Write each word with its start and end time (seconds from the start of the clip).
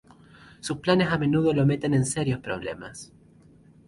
Sus 0.61 0.77
planes 0.79 1.09
a 1.09 1.19
menudo 1.19 1.53
lo 1.53 1.63
meten 1.67 1.93
en 1.93 2.07
serios 2.07 2.39
problemas. 2.39 3.13